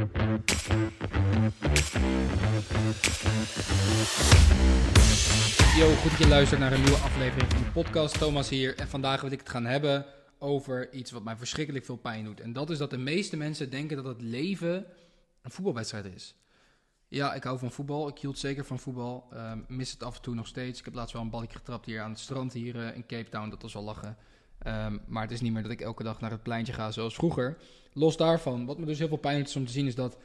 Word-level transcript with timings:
Yo, 0.00 0.06
goed 5.94 6.10
dat 6.10 6.18
je 6.18 6.28
luistert 6.28 6.60
naar 6.60 6.72
een 6.72 6.82
nieuwe 6.82 6.98
aflevering 6.98 7.50
van 7.50 7.62
de 7.62 7.70
podcast. 7.72 8.18
Thomas 8.18 8.48
hier 8.48 8.76
en 8.76 8.88
vandaag 8.88 9.20
wil 9.20 9.30
ik 9.30 9.38
het 9.38 9.48
gaan 9.48 9.64
hebben 9.64 10.06
over 10.38 10.92
iets 10.92 11.10
wat 11.10 11.22
mij 11.22 11.36
verschrikkelijk 11.36 11.84
veel 11.84 11.96
pijn 11.96 12.24
doet. 12.24 12.40
En 12.40 12.52
dat 12.52 12.70
is 12.70 12.78
dat 12.78 12.90
de 12.90 12.98
meeste 12.98 13.36
mensen 13.36 13.70
denken 13.70 13.96
dat 13.96 14.04
het 14.04 14.22
leven 14.22 14.86
een 15.42 15.50
voetbalwedstrijd 15.50 16.04
is. 16.04 16.34
Ja, 17.08 17.34
ik 17.34 17.44
hou 17.44 17.58
van 17.58 17.70
voetbal. 17.70 18.08
Ik 18.08 18.18
hield 18.18 18.38
zeker 18.38 18.64
van 18.64 18.78
voetbal. 18.78 19.26
Ehm, 19.32 19.58
mis 19.68 19.92
het 19.92 20.02
af 20.02 20.16
en 20.16 20.22
toe 20.22 20.34
nog 20.34 20.46
steeds. 20.46 20.78
Ik 20.78 20.84
heb 20.84 20.94
laatst 20.94 21.12
wel 21.12 21.22
een 21.22 21.30
balkje 21.30 21.56
getrapt 21.56 21.86
hier 21.86 22.00
aan 22.00 22.10
het 22.10 22.18
strand 22.18 22.52
hier 22.52 22.86
eh, 22.86 22.96
in 22.96 23.06
Cape 23.06 23.28
Town. 23.28 23.50
Dat 23.50 23.62
was 23.62 23.72
wel 23.72 23.82
lachen. 23.82 24.16
Ehm, 24.62 24.98
maar 25.06 25.22
het 25.22 25.32
is 25.32 25.40
niet 25.40 25.52
meer 25.52 25.62
dat 25.62 25.70
ik 25.70 25.80
elke 25.80 26.02
dag 26.02 26.20
naar 26.20 26.30
het 26.30 26.42
pleintje 26.42 26.72
ga 26.72 26.90
zoals 26.90 27.14
vroeger. 27.14 27.56
Los 27.92 28.16
daarvan, 28.16 28.66
wat 28.66 28.78
me 28.78 28.86
dus 28.86 28.98
heel 28.98 29.08
veel 29.08 29.16
pijn 29.16 29.44
doet 29.44 29.56
om 29.56 29.66
te 29.66 29.72
zien, 29.72 29.86
is 29.86 29.94
dat 29.94 30.16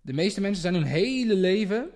de 0.00 0.12
meeste 0.12 0.40
mensen 0.40 0.62
zijn 0.62 0.74
hun 0.74 0.84
hele 0.84 1.34
leven, 1.34 1.90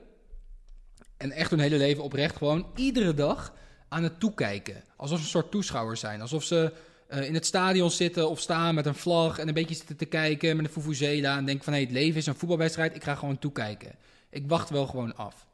en 1.17 1.31
echt 1.31 1.51
hun 1.51 1.61
hele 1.61 1.77
leven 1.77 2.03
oprecht, 2.03 2.37
gewoon 2.37 2.67
iedere 2.75 3.15
dag 3.15 3.55
aan 3.89 4.03
het 4.03 4.21
toekijken. 4.21 4.85
Alsof 4.97 5.19
ze 5.19 5.25
een 5.25 5.31
soort 5.31 5.51
toeschouwers 5.51 6.01
zijn. 6.01 6.21
Alsof 6.21 6.45
ze 6.45 6.73
eh, 7.07 7.27
in 7.27 7.35
het 7.35 7.47
stadion 7.47 7.91
zitten 7.91 8.31
of 8.31 8.41
staan 8.41 8.75
met 8.75 8.87
een 8.87 8.95
vlag 8.95 9.39
en 9.39 9.49
een 9.49 9.55
beetje 9.55 9.75
zitten 9.75 9.97
te 9.97 10.05
kijken 10.05 10.57
met 10.57 10.65
een 10.65 10.73
fufuzela 10.73 11.37
en 11.37 11.45
denken 11.45 11.65
van 11.65 11.73
hé, 11.73 11.79
hey, 11.79 11.89
het 11.89 11.99
leven 11.99 12.17
is 12.17 12.27
een 12.27 12.35
voetbalwedstrijd, 12.35 12.95
ik 12.95 13.05
ga 13.05 13.15
gewoon 13.15 13.39
toekijken. 13.39 13.95
Ik 14.31 14.49
wacht 14.49 14.71
wel 14.71 14.87
gewoon 14.87 15.17
af. 15.17 15.47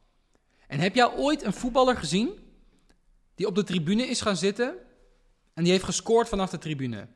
En 0.66 0.80
heb 0.80 0.95
jij 0.95 1.16
ooit 1.16 1.45
een 1.45 1.52
voetballer 1.52 1.96
gezien 1.96 2.30
die 3.34 3.46
op 3.46 3.55
de 3.55 3.65
tribune 3.65 4.07
is 4.07 4.20
gaan 4.20 4.37
zitten 4.37 4.74
en 5.59 5.65
die 5.65 5.73
heeft 5.73 5.85
gescoord 5.85 6.29
vanaf 6.29 6.51
de 6.51 6.59
tribune? 6.59 7.07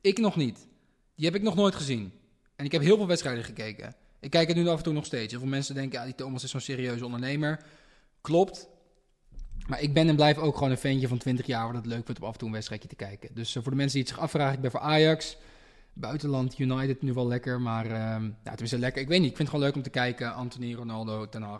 Ik 0.00 0.18
nog 0.18 0.36
niet. 0.36 0.66
Die 1.14 1.24
heb 1.26 1.34
ik 1.34 1.42
nog 1.42 1.54
nooit 1.54 1.74
gezien. 1.74 2.12
En 2.56 2.64
ik 2.64 2.72
heb 2.72 2.82
heel 2.82 2.96
veel 2.96 3.06
wedstrijden 3.06 3.44
gekeken. 3.44 3.94
Ik 4.20 4.30
kijk 4.30 4.48
het 4.48 4.56
nu 4.56 4.68
af 4.68 4.76
en 4.76 4.82
toe 4.82 4.92
nog 4.92 5.04
steeds. 5.04 5.30
Heel 5.30 5.40
veel 5.40 5.48
mensen 5.48 5.74
denken, 5.74 5.98
ja, 5.98 6.04
die 6.04 6.14
Thomas 6.14 6.44
is 6.44 6.50
zo'n 6.50 6.60
serieuze 6.60 7.04
ondernemer. 7.04 7.62
Klopt. 8.20 8.68
Maar 9.66 9.80
ik 9.80 9.94
ben 9.94 10.08
en 10.08 10.16
blijf 10.16 10.38
ook 10.38 10.54
gewoon 10.54 10.70
een 10.70 10.78
ventje 10.78 11.08
van 11.08 11.18
20 11.18 11.46
jaar 11.46 11.66
waar 11.66 11.74
het 11.74 11.86
leuk 11.86 12.04
vindt 12.04 12.20
om 12.20 12.26
af 12.26 12.32
en 12.32 12.38
toe 12.38 12.48
een 12.48 12.54
wedstrijdje 12.54 12.88
te 12.88 12.94
kijken. 12.94 13.34
Dus 13.34 13.54
uh, 13.54 13.62
voor 13.62 13.72
de 13.72 13.78
mensen 13.78 13.98
die 13.98 14.06
het 14.06 14.16
zich 14.16 14.22
afvragen, 14.22 14.54
ik 14.54 14.60
ben 14.60 14.70
voor 14.70 14.80
Ajax. 14.80 15.36
Buitenland 15.92 16.58
United 16.58 17.02
nu 17.02 17.12
wel 17.12 17.26
lekker, 17.26 17.60
maar 17.60 17.86
uh, 17.86 17.92
ja, 18.44 18.50
het 18.50 18.60
is 18.60 18.70
lekker. 18.70 19.02
Ik 19.02 19.08
weet 19.08 19.20
niet, 19.20 19.30
ik 19.30 19.36
vind 19.36 19.48
het 19.48 19.56
gewoon 19.56 19.64
leuk 19.64 19.74
om 19.74 19.82
te 19.82 19.90
kijken. 19.90 20.34
Anthony, 20.34 20.74
Ronaldo, 20.74 21.28
Ten. 21.28 21.42
Uh, 21.42 21.58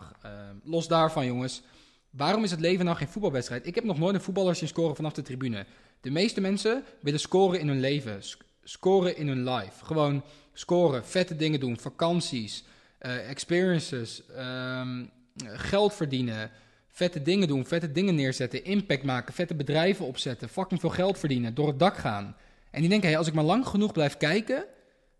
los 0.63 0.87
daarvan, 0.87 1.25
jongens. 1.25 1.63
Waarom 2.11 2.43
is 2.43 2.51
het 2.51 2.59
leven 2.59 2.85
nou 2.85 2.97
geen 2.97 3.07
voetbalwedstrijd? 3.07 3.65
Ik 3.65 3.75
heb 3.75 3.83
nog 3.83 3.99
nooit 3.99 4.15
een 4.15 4.21
voetballer 4.21 4.55
zien 4.55 4.67
scoren 4.67 4.95
vanaf 4.95 5.13
de 5.13 5.21
tribune. 5.21 5.65
De 6.01 6.11
meeste 6.11 6.41
mensen 6.41 6.83
willen 7.01 7.19
scoren 7.19 7.59
in 7.59 7.67
hun 7.67 7.79
leven, 7.79 8.21
scoren 8.63 9.17
in 9.17 9.27
hun 9.27 9.43
life. 9.43 9.85
Gewoon 9.85 10.23
scoren, 10.53 11.05
vette 11.05 11.35
dingen 11.35 11.59
doen, 11.59 11.79
vakanties, 11.79 12.63
uh, 13.01 13.29
experiences, 13.29 14.23
um, 14.37 15.09
geld 15.43 15.93
verdienen, 15.93 16.51
vette 16.87 17.21
dingen 17.21 17.47
doen, 17.47 17.65
vette 17.65 17.91
dingen 17.91 18.15
neerzetten, 18.15 18.63
impact 18.63 19.03
maken, 19.03 19.33
vette 19.33 19.55
bedrijven 19.55 20.05
opzetten, 20.05 20.49
fucking 20.49 20.79
veel 20.79 20.89
geld 20.89 21.19
verdienen, 21.19 21.53
door 21.53 21.67
het 21.67 21.79
dak 21.79 21.97
gaan. 21.97 22.35
En 22.71 22.79
die 22.79 22.89
denken, 22.89 23.09
hey, 23.09 23.17
als 23.17 23.27
ik 23.27 23.33
maar 23.33 23.43
lang 23.43 23.67
genoeg 23.67 23.91
blijf 23.91 24.17
kijken, 24.17 24.65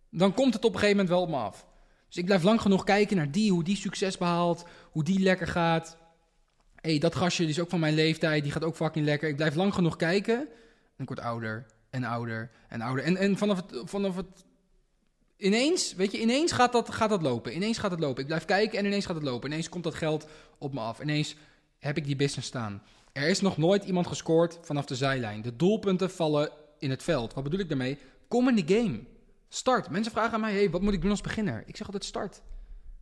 dan 0.10 0.34
komt 0.34 0.54
het 0.54 0.66
op 0.66 0.74
een 0.74 0.80
gegeven 0.80 0.98
moment 0.98 1.16
wel 1.16 1.22
op 1.22 1.30
me 1.30 1.36
af. 1.36 1.66
Dus 2.08 2.18
ik 2.18 2.26
blijf 2.26 2.44
lang 2.44 2.62
genoeg 2.62 2.84
kijken 2.84 3.18
naar 3.18 3.32
die, 3.32 3.52
hoe 3.52 3.64
die 3.64 3.76
succes 3.76 4.18
behaalt, 4.18 4.66
hoe 4.92 5.04
die 5.04 5.20
lekker 5.20 5.48
gaat. 5.48 5.98
Hey, 6.76 6.98
dat 6.98 7.16
gastje 7.16 7.44
die 7.44 7.52
is 7.52 7.60
ook 7.60 7.70
van 7.70 7.80
mijn 7.80 7.94
leeftijd, 7.94 8.44
die 8.44 8.52
gaat 8.52 8.64
ook 8.64 8.76
fucking 8.76 9.06
lekker. 9.06 9.30
Ik 9.30 9.36
blijf 9.36 9.56
lang 9.56 9.74
genoeg 9.74 9.96
kijken 9.96 10.38
en 10.38 10.48
ik 11.02 11.08
word 11.08 11.20
ouder 11.20 11.66
en 11.90 12.04
ouder 12.04 12.52
en 12.68 12.82
ouder. 12.82 13.04
En, 13.04 13.18
en 13.18 13.38
vanaf, 13.38 13.58
het, 13.58 13.82
vanaf 13.90 14.16
het 14.16 14.46
ineens, 15.38 15.94
weet 15.94 16.12
je, 16.12 16.22
ineens 16.22 16.52
gaat 16.52 16.72
dat, 16.72 16.90
gaat 16.90 17.10
dat 17.10 17.22
lopen. 17.22 17.56
Ineens 17.56 17.78
gaat 17.78 17.92
het 17.92 18.00
lopen. 18.00 18.22
Ik 18.22 18.28
blijf 18.28 18.46
kijken 18.46 18.80
en 18.80 18.86
ineens 18.86 19.06
gaat 19.06 19.16
het 19.16 19.24
lopen. 19.24 19.52
Ineens 19.52 19.70
komt 19.70 19.84
dat 19.84 19.96
geld 19.96 20.28
op 20.58 20.74
me 20.74 20.80
af. 20.80 21.02
Ineens 21.02 21.36
heb 21.80 21.98
ik 21.98 22.06
die 22.06 22.16
business 22.16 22.48
staan. 22.48 22.84
Er 23.12 23.28
is 23.28 23.42
nog 23.42 23.58
nooit 23.58 23.84
iemand 23.84 24.08
gescoord 24.08 24.60
vanaf 24.62 24.86
de 24.86 24.96
zijlijn. 24.96 25.42
De 25.42 25.56
doelpunten 25.56 26.12
vallen 26.12 26.50
in 26.80 26.90
het 26.90 27.04
veld. 27.04 27.34
Wat 27.34 27.44
bedoel 27.44 27.60
ik 27.60 27.70
daarmee? 27.70 27.98
Kom 28.28 28.48
in 28.48 28.66
de 28.66 28.76
game. 28.76 29.00
Start. 29.50 29.90
Mensen 29.90 30.12
vragen 30.12 30.34
aan 30.34 30.40
mij, 30.40 30.54
hey, 30.54 30.70
wat 30.70 30.82
moet 30.82 30.94
ik 30.94 31.02
doen 31.02 31.12
als 31.12 31.22
beginner? 31.22 31.64
Ik 31.66 31.76
zeg 31.78 31.86
altijd 31.86 32.06
start. 32.06 32.36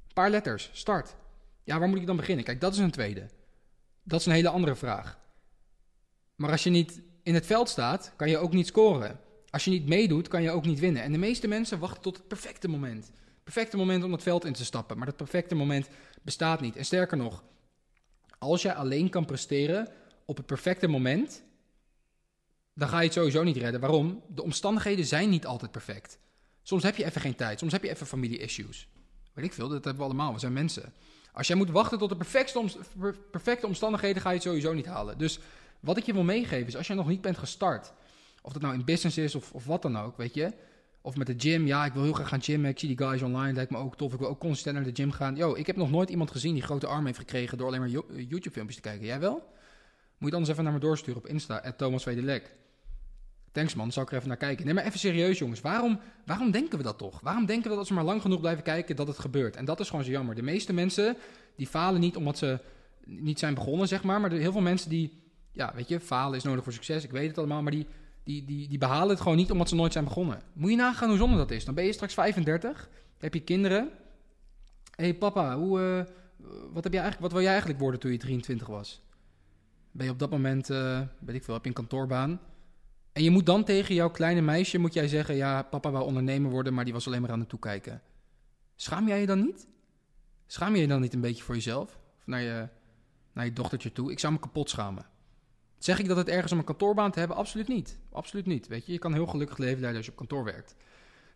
Een 0.07 0.13
paar 0.13 0.29
letters. 0.29 0.69
Start. 0.73 1.15
Ja, 1.63 1.79
waar 1.79 1.89
moet 1.89 1.99
ik 1.99 2.05
dan 2.05 2.15
beginnen? 2.15 2.45
Kijk, 2.45 2.61
dat 2.61 2.73
is 2.73 2.79
een 2.79 2.91
tweede. 2.91 3.29
Dat 4.03 4.19
is 4.19 4.25
een 4.25 4.31
hele 4.31 4.49
andere 4.49 4.75
vraag. 4.75 5.19
Maar 6.35 6.51
als 6.51 6.63
je 6.63 6.69
niet 6.69 7.01
in 7.29 7.35
het 7.35 7.45
veld 7.45 7.69
staat, 7.69 8.13
kan 8.15 8.29
je 8.29 8.37
ook 8.37 8.53
niet 8.53 8.67
scoren. 8.67 9.19
Als 9.49 9.63
je 9.65 9.71
niet 9.71 9.87
meedoet, 9.87 10.27
kan 10.27 10.41
je 10.41 10.51
ook 10.51 10.65
niet 10.65 10.79
winnen. 10.79 11.01
En 11.01 11.11
de 11.11 11.17
meeste 11.17 11.47
mensen 11.47 11.79
wachten 11.79 12.01
tot 12.01 12.17
het 12.17 12.27
perfecte 12.27 12.67
moment. 12.67 13.11
Perfecte 13.43 13.77
moment 13.77 14.03
om 14.03 14.11
het 14.11 14.23
veld 14.23 14.45
in 14.45 14.53
te 14.53 14.65
stappen. 14.65 14.97
Maar 14.97 15.05
dat 15.05 15.15
perfecte 15.15 15.55
moment 15.55 15.87
bestaat 16.21 16.61
niet. 16.61 16.75
En 16.75 16.85
sterker 16.85 17.17
nog, 17.17 17.43
als 18.37 18.61
jij 18.61 18.73
alleen 18.73 19.09
kan 19.09 19.25
presteren 19.25 19.87
op 20.25 20.37
het 20.37 20.45
perfecte 20.45 20.87
moment, 20.87 21.43
dan 22.73 22.89
ga 22.89 22.97
je 22.97 23.05
het 23.05 23.13
sowieso 23.13 23.43
niet 23.43 23.57
redden. 23.57 23.81
Waarom? 23.81 24.23
De 24.27 24.43
omstandigheden 24.43 25.05
zijn 25.05 25.29
niet 25.29 25.45
altijd 25.45 25.71
perfect. 25.71 26.19
Soms 26.61 26.83
heb 26.83 26.95
je 26.95 27.05
even 27.05 27.21
geen 27.21 27.35
tijd, 27.35 27.59
soms 27.59 27.71
heb 27.71 27.83
je 27.83 27.89
even 27.89 28.07
familie-issues. 28.07 28.87
Weet 29.33 29.45
ik 29.45 29.53
veel, 29.53 29.67
dat 29.67 29.83
hebben 29.83 30.03
we 30.03 30.09
allemaal, 30.09 30.33
we 30.33 30.39
zijn 30.39 30.53
mensen. 30.53 30.93
Als 31.31 31.47
jij 31.47 31.55
moet 31.55 31.69
wachten 31.69 31.97
tot 31.97 32.09
de 32.09 32.15
perfecte, 32.15 32.65
perfecte 33.31 33.67
omstandigheden, 33.67 34.21
ga 34.21 34.29
je 34.29 34.35
het 34.35 34.43
sowieso 34.43 34.73
niet 34.73 34.85
halen. 34.85 35.17
Dus 35.17 35.39
wat 35.79 35.97
ik 35.97 36.05
je 36.05 36.13
wil 36.13 36.23
meegeven 36.23 36.67
is, 36.67 36.75
als 36.75 36.87
je 36.87 36.93
nog 36.93 37.07
niet 37.07 37.21
bent 37.21 37.37
gestart, 37.37 37.93
of 38.41 38.53
dat 38.53 38.61
nou 38.61 38.73
in 38.73 38.85
business 38.85 39.17
is 39.17 39.35
of, 39.35 39.51
of 39.51 39.65
wat 39.65 39.81
dan 39.81 39.97
ook, 39.97 40.17
weet 40.17 40.33
je. 40.33 40.53
Of 41.01 41.15
met 41.15 41.27
de 41.27 41.35
gym, 41.37 41.65
ja, 41.65 41.85
ik 41.85 41.93
wil 41.93 42.03
heel 42.03 42.13
graag 42.13 42.27
gaan 42.27 42.41
gymmen. 42.41 42.69
Ik 42.69 42.79
zie 42.79 42.95
die 42.95 43.07
guys 43.07 43.21
online, 43.21 43.53
lijkt 43.53 43.71
me 43.71 43.77
ook 43.77 43.97
tof. 43.97 44.13
Ik 44.13 44.19
wil 44.19 44.27
ook 44.27 44.39
consistent 44.39 44.75
naar 44.75 44.83
de 44.83 44.95
gym 44.95 45.11
gaan. 45.11 45.35
Yo, 45.35 45.55
ik 45.55 45.67
heb 45.67 45.75
nog 45.75 45.91
nooit 45.91 46.09
iemand 46.09 46.31
gezien 46.31 46.53
die 46.53 46.63
grote 46.63 46.87
armen 46.87 47.05
heeft 47.05 47.17
gekregen 47.17 47.57
door 47.57 47.67
alleen 47.67 47.79
maar 47.79 47.89
YouTube-filmpjes 48.15 48.75
te 48.75 48.81
kijken. 48.81 49.05
Jij 49.05 49.19
wel? 49.19 49.33
Moet 50.17 50.29
je 50.29 50.29
dan 50.29 50.39
eens 50.39 50.49
even 50.49 50.63
naar 50.63 50.73
me 50.73 50.79
doorsturen 50.79 51.21
op 51.21 51.27
Insta, 51.27 51.73
Thomas 51.77 52.03
Vedelek. 52.03 52.55
Thanks 53.51 53.75
man, 53.75 53.91
zal 53.91 54.03
ik 54.03 54.09
er 54.09 54.15
even 54.15 54.27
naar 54.27 54.37
kijken. 54.37 54.65
Nee, 54.65 54.73
maar 54.73 54.83
even 54.83 54.99
serieus 54.99 55.37
jongens. 55.37 55.61
Waarom, 55.61 55.99
waarom 56.25 56.51
denken 56.51 56.77
we 56.77 56.83
dat 56.83 56.97
toch? 56.97 57.19
Waarom 57.19 57.45
denken 57.45 57.63
we 57.63 57.69
dat 57.69 57.77
als 57.77 57.89
we 57.89 57.95
maar 57.95 58.03
lang 58.03 58.21
genoeg 58.21 58.39
blijven 58.39 58.63
kijken 58.63 58.95
dat 58.95 59.07
het 59.07 59.19
gebeurt? 59.19 59.55
En 59.55 59.65
dat 59.65 59.79
is 59.79 59.89
gewoon 59.89 60.05
zo 60.05 60.11
jammer. 60.11 60.35
De 60.35 60.41
meeste 60.41 60.73
mensen 60.73 61.17
die 61.55 61.67
falen 61.67 62.01
niet 62.01 62.15
omdat 62.15 62.37
ze 62.37 62.59
niet 63.05 63.39
zijn 63.39 63.53
begonnen, 63.53 63.87
zeg 63.87 64.03
maar. 64.03 64.21
Maar 64.21 64.31
er, 64.31 64.39
heel 64.39 64.51
veel 64.51 64.61
mensen 64.61 64.89
die, 64.89 65.28
ja, 65.59 65.71
weet 65.75 65.87
je, 65.87 65.99
falen 65.99 66.37
is 66.37 66.43
nodig 66.43 66.63
voor 66.63 66.73
succes. 66.73 67.03
Ik 67.03 67.11
weet 67.11 67.27
het 67.27 67.37
allemaal, 67.37 67.61
maar 67.61 67.71
die, 67.71 67.87
die, 68.23 68.45
die, 68.45 68.67
die 68.67 68.77
behalen 68.77 69.09
het 69.09 69.21
gewoon 69.21 69.37
niet 69.37 69.51
omdat 69.51 69.69
ze 69.69 69.75
nooit 69.75 69.93
zijn 69.93 70.03
begonnen. 70.03 70.41
Moet 70.53 70.69
je 70.69 70.75
nagaan 70.75 71.09
hoe 71.09 71.17
zonde 71.17 71.37
dat 71.37 71.51
is. 71.51 71.65
Dan 71.65 71.75
ben 71.75 71.83
je 71.83 71.93
straks 71.93 72.13
35, 72.13 72.89
heb 73.17 73.33
je 73.33 73.39
kinderen. 73.39 73.89
Hé 74.95 75.03
hey, 75.03 75.13
papa, 75.13 75.57
hoe, 75.57 75.79
uh, 75.79 76.03
wat, 76.73 76.83
heb 76.83 76.93
jij 76.93 77.01
eigenlijk, 77.01 77.19
wat 77.19 77.31
wil 77.31 77.41
jij 77.41 77.49
eigenlijk 77.49 77.79
worden 77.79 77.99
toen 77.99 78.11
je 78.11 78.17
23 78.17 78.67
was? 78.67 79.01
Ben 79.91 80.05
je 80.05 80.11
op 80.11 80.19
dat 80.19 80.29
moment, 80.29 80.69
uh, 80.69 81.01
weet 81.19 81.35
ik 81.35 81.43
veel, 81.43 81.53
heb 81.53 81.63
je 81.63 81.69
een 81.69 81.75
kantoorbaan? 81.75 82.39
En 83.11 83.23
je 83.23 83.29
moet 83.29 83.45
dan 83.45 83.63
tegen 83.63 83.95
jouw 83.95 84.09
kleine 84.09 84.41
meisje, 84.41 84.77
moet 84.77 84.93
jij 84.93 85.07
zeggen... 85.07 85.35
ja, 85.35 85.63
papa 85.63 85.91
wou 85.91 86.05
ondernemer 86.05 86.51
worden, 86.51 86.73
maar 86.73 86.83
die 86.83 86.93
was 86.93 87.07
alleen 87.07 87.21
maar 87.21 87.31
aan 87.31 87.39
het 87.39 87.49
toekijken. 87.49 88.01
Schaam 88.75 89.07
jij 89.07 89.19
je 89.19 89.25
dan 89.25 89.41
niet? 89.41 89.67
Schaam 90.47 90.75
je 90.75 90.81
je 90.81 90.87
dan 90.87 91.01
niet 91.01 91.13
een 91.13 91.21
beetje 91.21 91.43
voor 91.43 91.55
jezelf? 91.55 91.99
Of 92.17 92.25
naar 92.25 92.41
je, 92.41 92.67
naar 93.33 93.45
je 93.45 93.53
dochtertje 93.53 93.91
toe? 93.91 94.11
Ik 94.11 94.19
zou 94.19 94.33
me 94.33 94.39
kapot 94.39 94.69
schamen. 94.69 95.05
Zeg 95.79 95.99
ik 95.99 96.07
dat 96.07 96.17
het 96.17 96.27
ergens 96.27 96.51
om 96.51 96.57
een 96.57 96.63
kantoorbaan 96.63 97.11
te 97.11 97.19
hebben? 97.19 97.37
Absoluut 97.37 97.67
niet. 97.67 97.97
Absoluut 98.11 98.45
niet. 98.45 98.67
Weet 98.67 98.85
je, 98.85 98.91
je 98.91 98.99
kan 98.99 99.13
heel 99.13 99.27
gelukkig 99.27 99.57
leven 99.57 99.79
leiden 99.79 99.97
als 99.97 100.05
je 100.05 100.11
op 100.11 100.17
kantoor 100.17 100.43
werkt. 100.43 100.75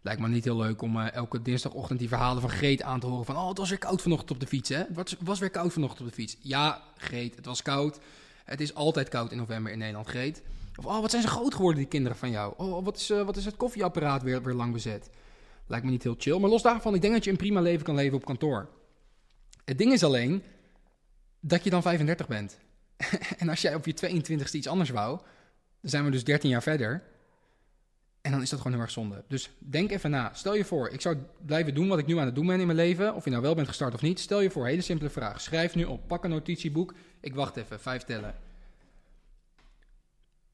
Lijkt 0.01 0.21
me 0.21 0.27
niet 0.27 0.43
heel 0.43 0.57
leuk 0.57 0.81
om 0.81 0.97
uh, 0.97 1.13
elke 1.13 1.41
dinsdagochtend 1.41 1.99
die 1.99 2.07
verhalen 2.07 2.41
van 2.41 2.49
Greet 2.49 2.81
aan 2.81 2.99
te 2.99 3.07
horen. 3.07 3.25
Van, 3.25 3.35
oh, 3.37 3.47
het 3.47 3.57
was 3.57 3.69
weer 3.69 3.77
koud 3.77 4.01
vanochtend 4.01 4.31
op 4.31 4.39
de 4.39 4.47
fiets, 4.47 4.69
hè? 4.69 4.83
Het 4.95 5.15
was, 5.19 5.39
weer 5.39 5.49
koud 5.49 5.73
vanochtend 5.73 6.01
op 6.01 6.07
de 6.07 6.13
fiets. 6.13 6.37
Ja, 6.41 6.81
Greet, 6.97 7.35
het 7.35 7.45
was 7.45 7.61
koud. 7.61 7.99
Het 8.45 8.61
is 8.61 8.75
altijd 8.75 9.09
koud 9.09 9.31
in 9.31 9.37
november 9.37 9.71
in 9.71 9.77
Nederland, 9.77 10.07
Greet. 10.07 10.41
Of, 10.75 10.85
oh, 10.85 10.99
wat 11.01 11.09
zijn 11.09 11.21
ze 11.21 11.27
groot 11.27 11.53
geworden, 11.55 11.79
die 11.79 11.89
kinderen 11.89 12.17
van 12.17 12.31
jou? 12.31 12.53
Oh, 12.57 12.83
wat 12.83 12.97
is, 12.97 13.09
uh, 13.09 13.21
wat 13.25 13.37
is 13.37 13.45
het 13.45 13.57
koffieapparaat 13.57 14.23
weer, 14.23 14.43
weer 14.43 14.53
lang 14.53 14.73
bezet? 14.73 15.09
Lijkt 15.67 15.85
me 15.85 15.91
niet 15.91 16.03
heel 16.03 16.15
chill. 16.17 16.39
Maar 16.39 16.49
los 16.49 16.61
daarvan, 16.61 16.95
ik 16.95 17.01
denk 17.01 17.13
dat 17.13 17.23
je 17.23 17.31
een 17.31 17.37
prima 17.37 17.61
leven 17.61 17.85
kan 17.85 17.95
leven 17.95 18.17
op 18.17 18.25
kantoor. 18.25 18.69
Het 19.65 19.77
ding 19.77 19.91
is 19.91 20.03
alleen 20.03 20.43
dat 21.39 21.63
je 21.63 21.69
dan 21.69 21.81
35 21.81 22.27
bent. 22.27 22.59
en 23.37 23.49
als 23.49 23.61
jij 23.61 23.75
op 23.75 23.85
je 23.85 23.93
22ste 23.93 24.51
iets 24.51 24.67
anders 24.67 24.89
wou, 24.89 25.17
dan 25.81 25.89
zijn 25.89 26.05
we 26.05 26.11
dus 26.11 26.23
13 26.23 26.49
jaar 26.49 26.63
verder. 26.63 27.03
En 28.21 28.31
dan 28.31 28.41
is 28.41 28.49
dat 28.49 28.57
gewoon 28.59 28.73
heel 28.73 28.81
erg 28.81 28.91
zonde. 28.91 29.23
Dus 29.27 29.49
denk 29.57 29.91
even 29.91 30.09
na. 30.09 30.31
Stel 30.33 30.55
je 30.55 30.65
voor, 30.65 30.89
ik 30.89 31.01
zou 31.01 31.17
blijven 31.45 31.73
doen 31.73 31.87
wat 31.87 31.99
ik 31.99 32.05
nu 32.05 32.17
aan 32.17 32.25
het 32.25 32.35
doen 32.35 32.47
ben 32.47 32.59
in 32.59 32.65
mijn 32.65 32.77
leven. 32.77 33.15
Of 33.15 33.23
je 33.23 33.29
nou 33.29 33.41
wel 33.41 33.55
bent 33.55 33.67
gestart 33.67 33.93
of 33.93 34.01
niet. 34.01 34.19
Stel 34.19 34.41
je 34.41 34.49
voor, 34.49 34.65
hele 34.65 34.81
simpele 34.81 35.09
vraag. 35.09 35.41
Schrijf 35.41 35.75
nu 35.75 35.83
op. 35.83 36.07
Pak 36.07 36.23
een 36.23 36.29
notitieboek. 36.29 36.93
Ik 37.19 37.35
wacht 37.35 37.55
even, 37.55 37.79
vijf 37.79 38.03
tellen. 38.03 38.35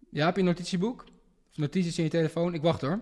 Ja, 0.10 0.26
heb 0.26 0.36
je 0.36 0.40
een 0.40 0.48
notitieboek? 0.48 1.06
Of 1.50 1.58
notities 1.58 1.98
in 1.98 2.04
je 2.04 2.10
telefoon? 2.10 2.54
Ik 2.54 2.62
wacht 2.62 2.82
hoor. 2.82 3.00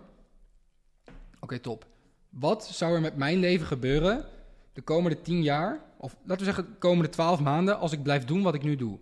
Oké, 1.40 1.60
top. 1.60 1.86
Wat 2.30 2.68
zou 2.68 2.94
er 2.94 3.02
met 3.02 3.16
mijn 3.16 3.38
leven 3.38 3.68
gebeuren 3.68 4.26
de 4.74 4.82
komende 4.82 5.22
10 5.22 5.44
jaar, 5.44 5.82
of 5.98 6.16
laten 6.24 6.38
we 6.38 6.54
zeggen 6.54 6.66
de 6.66 6.80
komende 6.80 7.10
12 7.10 7.40
maanden, 7.40 7.80
als 7.80 7.92
ik 7.92 8.04
blijf 8.04 8.26
doen 8.26 8.42
wat 8.42 8.54
ik 8.54 8.64
nu 8.64 8.76
doe? 8.76 9.00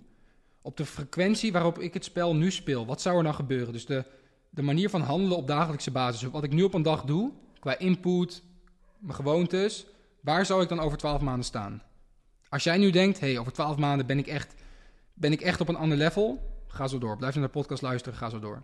Op 0.65 0.77
de 0.77 0.85
frequentie 0.85 1.51
waarop 1.51 1.79
ik 1.79 1.93
het 1.93 2.03
spel 2.03 2.35
nu 2.35 2.51
speel, 2.51 2.85
wat 2.85 3.01
zou 3.01 3.17
er 3.17 3.23
nou 3.23 3.35
gebeuren? 3.35 3.73
Dus 3.73 3.85
de, 3.85 4.03
de 4.49 4.61
manier 4.61 4.89
van 4.89 5.01
handelen 5.01 5.37
op 5.37 5.47
dagelijkse 5.47 5.91
basis. 5.91 6.29
Wat 6.29 6.43
ik 6.43 6.53
nu 6.53 6.63
op 6.63 6.73
een 6.73 6.81
dag 6.81 7.03
doe, 7.03 7.31
qua 7.59 7.77
input, 7.77 8.43
mijn 8.99 9.15
gewoontes, 9.15 9.85
Waar 10.25 10.45
zou 10.45 10.61
ik 10.61 10.69
dan 10.69 10.79
over 10.79 10.97
12 10.97 11.21
maanden 11.21 11.45
staan? 11.45 11.81
Als 12.49 12.63
jij 12.63 12.77
nu 12.77 12.89
denkt, 12.89 13.19
hey, 13.19 13.37
over 13.37 13.51
12 13.51 13.77
maanden 13.77 14.05
ben 14.05 14.17
ik, 14.17 14.27
echt, 14.27 14.53
ben 15.13 15.31
ik 15.31 15.41
echt 15.41 15.61
op 15.61 15.69
een 15.69 15.75
ander 15.75 15.97
level, 15.97 16.51
ga 16.67 16.87
zo 16.87 16.97
door. 16.97 17.17
Blijf 17.17 17.35
naar 17.35 17.43
de 17.43 17.49
podcast 17.49 17.81
luisteren, 17.81 18.17
ga 18.17 18.29
zo 18.29 18.39
door. 18.39 18.63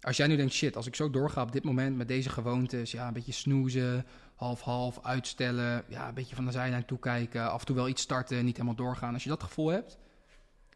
Als 0.00 0.16
jij 0.16 0.26
nu 0.26 0.36
denkt, 0.36 0.52
shit, 0.52 0.76
als 0.76 0.86
ik 0.86 0.94
zo 0.94 1.10
doorga 1.10 1.42
op 1.42 1.52
dit 1.52 1.64
moment 1.64 1.96
met 1.96 2.08
deze 2.08 2.28
gewoontes, 2.28 2.90
ja, 2.90 3.06
een 3.06 3.12
beetje 3.12 3.32
snoezen, 3.32 4.06
half-half, 4.34 4.98
uitstellen, 5.02 5.84
ja, 5.88 6.08
een 6.08 6.14
beetje 6.14 6.34
van 6.34 6.44
de 6.44 6.52
zijlijn 6.52 6.84
toekijken, 6.84 7.50
af 7.50 7.60
en 7.60 7.66
toe 7.66 7.76
wel 7.76 7.88
iets 7.88 8.02
starten, 8.02 8.44
niet 8.44 8.56
helemaal 8.56 8.76
doorgaan. 8.76 9.14
Als 9.14 9.22
je 9.22 9.28
dat 9.28 9.42
gevoel 9.42 9.68
hebt, 9.68 9.98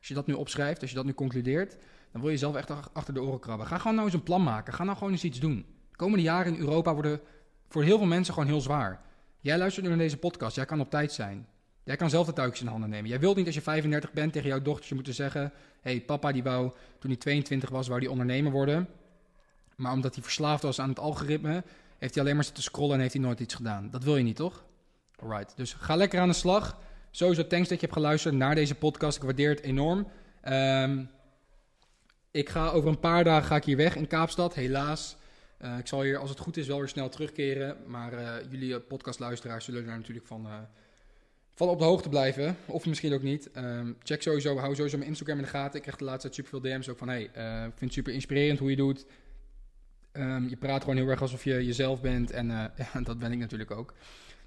als 0.04 0.12
je 0.12 0.18
dat 0.18 0.28
nu 0.34 0.34
opschrijft, 0.34 0.80
als 0.80 0.90
je 0.90 0.96
dat 0.96 1.04
nu 1.04 1.14
concludeert, 1.14 1.76
dan 2.12 2.20
wil 2.20 2.30
je 2.30 2.36
zelf 2.36 2.54
echt 2.56 2.70
achter 2.92 3.14
de 3.14 3.22
oren 3.22 3.40
krabben. 3.40 3.66
Ga 3.66 3.78
gewoon 3.78 3.94
nou 3.94 4.06
eens 4.06 4.14
een 4.14 4.22
plan 4.22 4.42
maken. 4.42 4.72
Ga 4.72 4.84
nou 4.84 4.96
gewoon 4.96 5.12
eens 5.12 5.24
iets 5.24 5.40
doen. 5.40 5.66
De 5.90 5.96
komende 5.96 6.22
jaren 6.22 6.54
in 6.54 6.60
Europa 6.60 6.94
worden 6.94 7.20
voor 7.68 7.82
heel 7.82 7.98
veel 7.98 8.06
mensen 8.06 8.34
gewoon 8.34 8.48
heel 8.48 8.60
zwaar. 8.60 9.00
Jij 9.40 9.58
luistert 9.58 9.84
nu 9.84 9.90
naar 9.90 10.00
deze 10.00 10.16
podcast. 10.16 10.56
Jij 10.56 10.64
kan 10.64 10.80
op 10.80 10.90
tijd 10.90 11.12
zijn. 11.12 11.46
Jij 11.84 11.96
kan 11.96 12.10
zelf 12.10 12.26
de 12.26 12.32
touwtjes 12.32 12.60
in 12.60 12.66
handen 12.66 12.90
nemen. 12.90 13.10
Jij 13.10 13.20
wilt 13.20 13.36
niet 13.36 13.46
als 13.46 13.54
je 13.54 13.60
35 13.60 14.12
bent 14.12 14.32
tegen 14.32 14.48
jouw 14.48 14.62
dochtertje 14.62 14.94
moeten 14.94 15.14
zeggen... 15.14 15.52
hey, 15.80 16.00
papa 16.00 16.32
die 16.32 16.42
wou, 16.42 16.72
toen 16.98 17.10
hij 17.10 17.18
22 17.18 17.70
was, 17.70 17.88
wou 17.88 18.00
die 18.00 18.10
ondernemer 18.10 18.52
worden. 18.52 18.88
Maar 19.76 19.92
omdat 19.92 20.14
hij 20.14 20.22
verslaafd 20.22 20.62
was 20.62 20.80
aan 20.80 20.88
het 20.88 20.98
algoritme... 20.98 21.64
heeft 21.98 22.14
hij 22.14 22.22
alleen 22.22 22.34
maar 22.34 22.44
zitten 22.44 22.62
scrollen 22.62 22.94
en 22.94 23.00
heeft 23.00 23.12
hij 23.12 23.22
nooit 23.22 23.40
iets 23.40 23.54
gedaan. 23.54 23.90
Dat 23.90 24.04
wil 24.04 24.16
je 24.16 24.22
niet, 24.22 24.36
toch? 24.36 24.64
Alright, 25.16 25.56
dus 25.56 25.72
ga 25.72 25.96
lekker 25.96 26.20
aan 26.20 26.28
de 26.28 26.34
slag. 26.34 26.78
Sowieso 27.14 27.46
thanks 27.46 27.68
dat 27.68 27.80
je 27.80 27.86
hebt 27.86 27.98
geluisterd 27.98 28.34
naar 28.34 28.54
deze 28.54 28.74
podcast. 28.74 29.16
Ik 29.16 29.22
waardeer 29.22 29.50
het 29.50 29.60
enorm. 29.60 30.06
Um, 30.48 31.10
ik 32.30 32.48
ga 32.48 32.68
over 32.70 32.88
een 32.88 32.98
paar 32.98 33.24
dagen 33.24 33.46
ga 33.46 33.56
ik 33.56 33.64
hier 33.64 33.76
weg 33.76 33.96
in 33.96 34.06
Kaapstad, 34.06 34.54
helaas. 34.54 35.16
Uh, 35.62 35.78
ik 35.78 35.86
zal 35.86 36.02
hier, 36.02 36.18
als 36.18 36.30
het 36.30 36.38
goed 36.38 36.56
is, 36.56 36.66
wel 36.66 36.78
weer 36.78 36.88
snel 36.88 37.08
terugkeren. 37.08 37.76
Maar 37.86 38.12
uh, 38.12 38.34
jullie 38.50 38.80
podcastluisteraars 38.80 39.64
zullen 39.64 39.86
daar 39.86 39.96
natuurlijk 39.96 40.26
van, 40.26 40.46
van 41.54 41.68
op 41.68 41.78
de 41.78 41.84
hoogte 41.84 42.08
blijven. 42.08 42.56
Of 42.66 42.86
misschien 42.86 43.14
ook 43.14 43.22
niet. 43.22 43.50
Um, 43.56 43.96
check 44.02 44.22
sowieso, 44.22 44.56
hou 44.56 44.74
sowieso 44.74 44.96
mijn 44.96 45.08
Instagram 45.08 45.36
in 45.36 45.44
de 45.44 45.50
gaten. 45.50 45.76
Ik 45.76 45.82
krijg 45.82 45.96
de 45.96 46.04
laatste 46.04 46.30
tijd 46.30 46.34
super 46.34 46.60
veel 46.60 46.70
DM's 46.70 46.88
ook 46.88 46.98
van... 46.98 47.08
Hey, 47.08 47.22
ik 47.22 47.30
vind 47.76 47.80
het 47.80 47.92
super 47.92 48.12
inspirerend 48.12 48.58
hoe 48.58 48.70
je 48.70 48.76
doet. 48.76 49.06
Um, 50.12 50.48
je 50.48 50.56
praat 50.56 50.80
gewoon 50.80 50.96
heel 50.96 51.08
erg 51.08 51.20
alsof 51.20 51.44
je 51.44 51.64
jezelf 51.64 52.00
bent. 52.00 52.30
En 52.30 52.48
ja, 52.92 53.00
dat 53.02 53.18
ben 53.18 53.32
ik 53.32 53.38
natuurlijk 53.38 53.70
ook. 53.70 53.94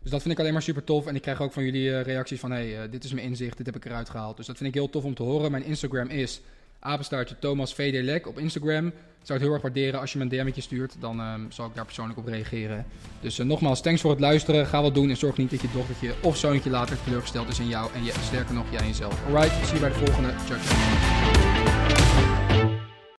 Dus 0.01 0.11
dat 0.11 0.21
vind 0.21 0.33
ik 0.33 0.39
alleen 0.39 0.53
maar 0.53 0.61
super 0.61 0.83
tof. 0.83 1.05
En 1.05 1.15
ik 1.15 1.21
krijg 1.21 1.41
ook 1.41 1.53
van 1.53 1.63
jullie 1.63 2.01
reacties 2.01 2.39
van... 2.39 2.51
Hey, 2.51 2.89
dit 2.89 3.03
is 3.03 3.13
mijn 3.13 3.25
inzicht, 3.25 3.57
dit 3.57 3.65
heb 3.65 3.75
ik 3.75 3.85
eruit 3.85 4.09
gehaald. 4.09 4.37
Dus 4.37 4.45
dat 4.45 4.57
vind 4.57 4.69
ik 4.69 4.75
heel 4.75 4.89
tof 4.89 5.03
om 5.03 5.15
te 5.15 5.23
horen. 5.23 5.51
Mijn 5.51 5.63
Instagram 5.63 6.07
is 6.07 6.41
apenstaartje 6.79 7.35
Thomas 7.39 7.73
VD 7.73 8.25
op 8.25 8.39
Instagram. 8.39 8.87
Ik 8.87 9.33
zou 9.33 9.39
het 9.39 9.47
heel 9.47 9.53
erg 9.53 9.61
waarderen 9.61 9.99
als 9.99 10.11
je 10.11 10.17
me 10.17 10.23
een 10.23 10.29
DM'tje 10.29 10.61
stuurt. 10.61 10.95
Dan 10.99 11.19
um, 11.19 11.51
zal 11.51 11.65
ik 11.65 11.75
daar 11.75 11.85
persoonlijk 11.85 12.19
op 12.19 12.27
reageren. 12.27 12.85
Dus 13.21 13.39
uh, 13.39 13.45
nogmaals, 13.45 13.81
thanks 13.81 14.01
voor 14.01 14.11
het 14.11 14.19
luisteren. 14.19 14.65
Ga 14.67 14.81
wat 14.81 14.93
doen 14.93 15.09
en 15.09 15.17
zorg 15.17 15.37
niet 15.37 15.49
dat 15.49 15.61
je 15.61 15.67
dochtertje 15.73 16.13
of 16.21 16.37
zoontje 16.37 16.69
later 16.69 16.97
teleurgesteld 17.03 17.47
is 17.47 17.59
in 17.59 17.67
jou. 17.67 17.89
En 17.93 18.03
je, 18.03 18.13
sterker 18.23 18.53
nog, 18.53 18.65
jij 18.71 18.79
en 18.79 18.87
jezelf. 18.87 19.25
Alright, 19.25 19.65
zie 19.65 19.73
je 19.73 19.79
bij 19.79 19.89
de 19.89 19.95
volgende. 19.95 20.29
Ciao, 20.45 20.59
ciao. 20.59 22.26